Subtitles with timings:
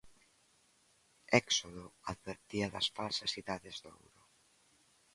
[1.33, 4.21] 'Éxodo' advertía das falsas idades de ouro.